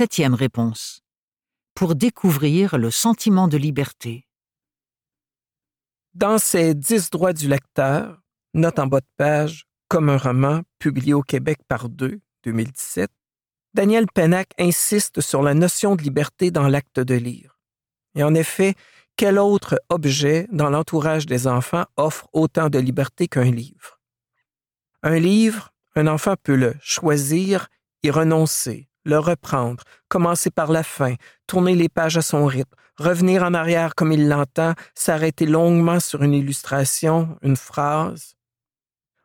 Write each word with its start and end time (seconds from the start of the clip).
septième 0.00 0.32
réponse. 0.32 1.02
Pour 1.74 1.94
découvrir 1.94 2.78
le 2.78 2.90
sentiment 2.90 3.48
de 3.48 3.58
liberté. 3.58 4.26
Dans 6.14 6.38
ses 6.38 6.74
dix 6.74 7.10
droits 7.10 7.34
du 7.34 7.48
lecteur, 7.48 8.22
note 8.54 8.78
en 8.78 8.86
bas 8.86 9.00
de 9.00 9.06
page, 9.18 9.66
comme 9.88 10.08
un 10.08 10.16
roman 10.16 10.62
publié 10.78 11.12
au 11.12 11.20
Québec 11.20 11.58
par 11.68 11.90
deux, 11.90 12.18
2017, 12.44 13.10
Daniel 13.74 14.06
Pennac 14.06 14.48
insiste 14.58 15.20
sur 15.20 15.42
la 15.42 15.52
notion 15.52 15.96
de 15.96 16.02
liberté 16.02 16.50
dans 16.50 16.66
l'acte 16.66 16.98
de 16.98 17.16
lire. 17.16 17.58
Et 18.14 18.22
en 18.22 18.34
effet, 18.34 18.76
quel 19.16 19.38
autre 19.38 19.78
objet 19.90 20.48
dans 20.50 20.70
l'entourage 20.70 21.26
des 21.26 21.46
enfants 21.46 21.84
offre 21.98 22.26
autant 22.32 22.70
de 22.70 22.78
liberté 22.78 23.28
qu'un 23.28 23.50
livre? 23.50 24.00
Un 25.02 25.18
livre, 25.18 25.74
un 25.94 26.06
enfant 26.06 26.36
peut 26.42 26.56
le 26.56 26.74
choisir, 26.80 27.68
y 28.02 28.10
renoncer, 28.10 28.89
le 29.04 29.18
reprendre, 29.18 29.84
commencer 30.08 30.50
par 30.50 30.70
la 30.70 30.82
fin, 30.82 31.14
tourner 31.46 31.74
les 31.74 31.88
pages 31.88 32.16
à 32.16 32.22
son 32.22 32.46
rythme, 32.46 32.74
revenir 32.96 33.42
en 33.42 33.54
arrière 33.54 33.94
comme 33.94 34.12
il 34.12 34.28
l'entend, 34.28 34.74
s'arrêter 34.94 35.46
longuement 35.46 36.00
sur 36.00 36.22
une 36.22 36.34
illustration, 36.34 37.38
une 37.42 37.56
phrase. 37.56 38.34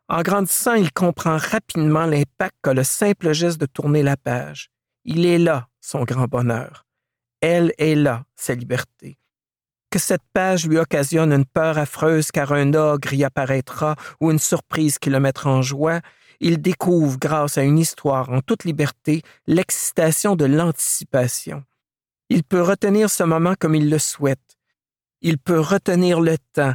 En 0.07 0.21
grandissant, 0.21 0.75
il 0.75 0.91
comprend 0.91 1.37
rapidement 1.37 2.05
l'impact 2.05 2.55
qu'a 2.63 2.73
le 2.73 2.83
simple 2.83 3.33
geste 3.33 3.59
de 3.59 3.65
tourner 3.65 4.03
la 4.03 4.17
page. 4.17 4.69
Il 5.03 5.25
est 5.25 5.39
là, 5.39 5.67
son 5.81 6.03
grand 6.03 6.27
bonheur. 6.27 6.85
Elle 7.41 7.73
est 7.77 7.95
là, 7.95 8.23
sa 8.35 8.53
liberté. 8.55 9.17
Que 9.89 9.99
cette 9.99 10.23
page 10.33 10.67
lui 10.67 10.77
occasionne 10.77 11.31
une 11.31 11.45
peur 11.45 11.77
affreuse 11.77 12.31
car 12.31 12.51
un 12.53 12.73
ogre 12.73 13.13
y 13.13 13.23
apparaîtra 13.23 13.95
ou 14.19 14.31
une 14.31 14.39
surprise 14.39 14.99
qui 14.99 15.09
le 15.09 15.19
mettra 15.19 15.49
en 15.49 15.61
joie, 15.61 16.01
il 16.39 16.61
découvre, 16.61 17.17
grâce 17.17 17.57
à 17.57 17.63
une 17.63 17.79
histoire 17.79 18.29
en 18.29 18.41
toute 18.41 18.63
liberté, 18.63 19.21
l'excitation 19.47 20.35
de 20.35 20.45
l'anticipation. 20.45 21.63
Il 22.29 22.43
peut 22.43 22.61
retenir 22.61 23.09
ce 23.09 23.23
moment 23.23 23.55
comme 23.59 23.75
il 23.75 23.89
le 23.89 23.99
souhaite. 23.99 24.57
Il 25.21 25.37
peut 25.37 25.59
retenir 25.59 26.21
le 26.21 26.37
temps. 26.53 26.73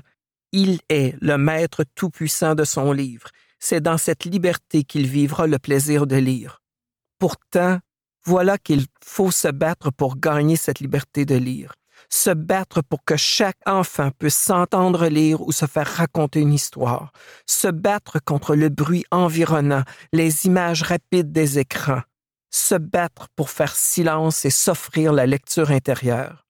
Il 0.53 0.81
est 0.89 1.17
le 1.21 1.37
maître 1.37 1.85
tout-puissant 1.95 2.55
de 2.55 2.65
son 2.65 2.93
livre. 2.93 3.29
C'est 3.59 3.81
dans 3.81 3.99
cette 3.99 4.25
liberté 4.25 4.85
qu'il 4.85 5.07
vivra 5.07 5.47
le 5.47 5.59
plaisir 5.59 6.07
de 6.07 6.17
lire. 6.17 6.63
Pourtant, 7.19 7.79
voilà 8.25 8.59
qu'il 8.59 8.87
faut 9.05 9.31
se 9.31 9.49
battre 9.49 9.91
pour 9.91 10.17
gagner 10.17 10.57
cette 10.57 10.81
liberté 10.81 11.25
de 11.25 11.37
lire 11.37 11.75
se 12.09 12.31
battre 12.31 12.83
pour 12.83 13.05
que 13.05 13.17
chaque 13.17 13.59
enfant 13.67 14.11
puisse 14.19 14.37
s'entendre 14.37 15.07
lire 15.07 15.41
ou 15.41 15.53
se 15.53 15.67
faire 15.67 15.87
raconter 15.87 16.41
une 16.41 16.53
histoire, 16.53 17.13
se 17.47 17.69
battre 17.69 18.19
contre 18.25 18.55
le 18.55 18.69
bruit 18.69 19.05
environnant, 19.11 19.83
les 20.13 20.47
images 20.47 20.83
rapides 20.83 21.33
des 21.33 21.59
écrans, 21.59 22.03
se 22.51 22.75
battre 22.75 23.29
pour 23.37 23.51
faire 23.51 23.75
silence 23.75 24.45
et 24.45 24.51
s'offrir 24.51 25.13
la 25.13 25.27
lecture 25.27 25.71
intérieure. 25.71 26.47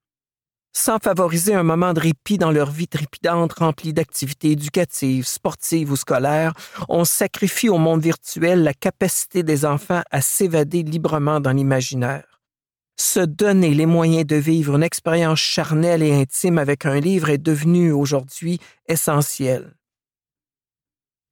Sans 0.73 0.99
favoriser 0.99 1.53
un 1.55 1.65
moment 1.65 1.93
de 1.93 2.01
répit 2.01 2.39
dans 2.39 2.53
leur 2.53 2.71
vie 2.71 2.87
trépidante 2.87 3.55
remplie 3.55 3.93
d'activités 3.93 4.53
éducatives, 4.53 5.27
sportives 5.27 5.91
ou 5.91 5.97
scolaires, 5.97 6.53
on 6.89 7.05
sacrifie 7.05 7.69
au 7.69 7.79
monde 7.79 8.03
virtuel 8.03 8.63
la 8.63 8.73
capacité 8.73 9.43
des 9.43 9.65
enfants 9.65 10.03
à 10.13 10.21
s'évader 10.21 10.85
librement 10.85 11.41
dans 11.41 11.53
l'imaginaire 11.53 12.30
se 13.01 13.21
donner 13.21 13.73
les 13.73 13.87
moyens 13.87 14.27
de 14.27 14.37
vivre 14.37 14.77
une 14.77 14.83
expérience 14.83 15.39
charnelle 15.39 16.03
et 16.03 16.13
intime 16.13 16.59
avec 16.59 16.85
un 16.85 17.01
livre 17.01 17.31
est 17.31 17.39
devenu 17.39 17.93
aujourd'hui 17.93 18.61
essentiel. 18.89 19.75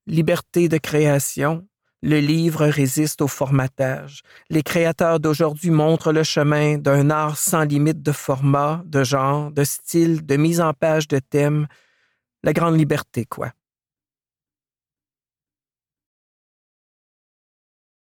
Liberté 0.06 0.68
de 0.68 0.78
création, 0.78 1.68
le 2.02 2.20
livre 2.20 2.66
résiste 2.66 3.20
au 3.20 3.28
formatage. 3.28 4.22
Les 4.48 4.62
créateurs 4.62 5.20
d'aujourd'hui 5.20 5.70
montrent 5.70 6.12
le 6.12 6.22
chemin 6.22 6.78
d'un 6.78 7.10
art 7.10 7.36
sans 7.36 7.64
limite 7.64 8.02
de 8.02 8.12
format, 8.12 8.82
de 8.86 9.04
genre, 9.04 9.50
de 9.50 9.64
style, 9.64 10.24
de 10.24 10.36
mise 10.36 10.62
en 10.62 10.72
page 10.72 11.06
de 11.06 11.18
thème. 11.18 11.66
La 12.42 12.54
grande 12.54 12.78
liberté, 12.78 13.26
quoi. 13.26 13.52